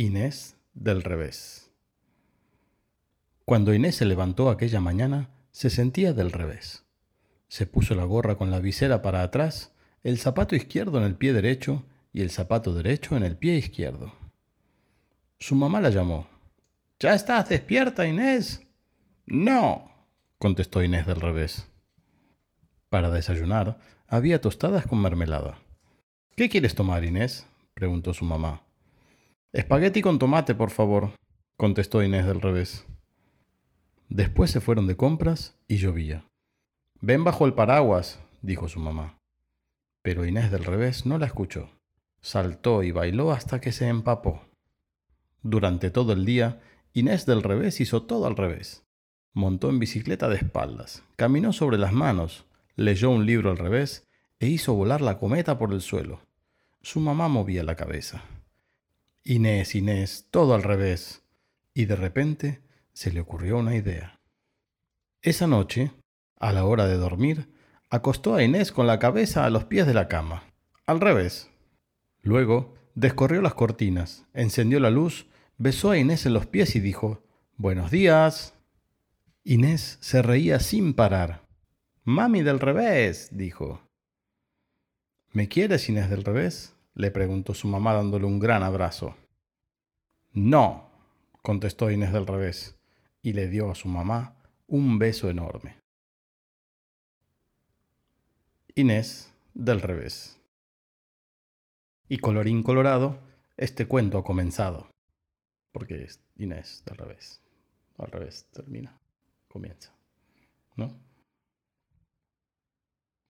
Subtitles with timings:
[0.00, 1.72] Inés del revés.
[3.44, 6.84] Cuando Inés se levantó aquella mañana, se sentía del revés.
[7.48, 9.72] Se puso la gorra con la visera para atrás,
[10.04, 11.82] el zapato izquierdo en el pie derecho
[12.12, 14.14] y el zapato derecho en el pie izquierdo.
[15.40, 16.28] Su mamá la llamó.
[17.00, 18.62] ¿Ya estás despierta, Inés?
[19.26, 19.90] No,
[20.38, 21.66] contestó Inés del revés.
[22.88, 25.58] Para desayunar, había tostadas con mermelada.
[26.36, 27.48] ¿Qué quieres tomar, Inés?
[27.74, 28.62] preguntó su mamá.
[29.52, 31.12] Espagueti con tomate, por favor,
[31.56, 32.84] contestó Inés del revés.
[34.10, 36.28] Después se fueron de compras y llovía.
[37.00, 39.18] Ven bajo el paraguas, dijo su mamá.
[40.02, 41.70] Pero Inés del revés no la escuchó.
[42.20, 44.42] Saltó y bailó hasta que se empapó.
[45.42, 46.60] Durante todo el día,
[46.92, 48.84] Inés del revés hizo todo al revés.
[49.32, 52.44] Montó en bicicleta de espaldas, caminó sobre las manos,
[52.76, 54.06] leyó un libro al revés
[54.40, 56.20] e hizo volar la cometa por el suelo.
[56.82, 58.22] Su mamá movía la cabeza.
[59.24, 61.22] Inés, Inés, todo al revés.
[61.74, 64.20] Y de repente se le ocurrió una idea.
[65.22, 65.92] Esa noche,
[66.38, 67.48] a la hora de dormir,
[67.90, 70.44] acostó a Inés con la cabeza a los pies de la cama,
[70.86, 71.50] al revés.
[72.22, 75.26] Luego descorrió las cortinas, encendió la luz,
[75.56, 77.22] besó a Inés en los pies y dijo,
[77.56, 78.54] Buenos días.
[79.42, 81.46] Inés se reía sin parar.
[82.04, 83.82] Mami del revés, dijo.
[85.32, 86.74] ¿Me quieres, Inés del revés?
[86.98, 89.14] Le preguntó su mamá dándole un gran abrazo.
[90.32, 90.90] No,
[91.42, 92.76] contestó Inés del revés,
[93.22, 95.78] y le dio a su mamá un beso enorme.
[98.74, 100.40] Inés del revés.
[102.08, 103.20] Y colorín colorado,
[103.56, 104.90] este cuento ha comenzado.
[105.70, 107.40] Porque es Inés del revés.
[107.96, 108.98] Al revés termina,
[109.46, 109.94] comienza.
[110.74, 110.98] ¿No?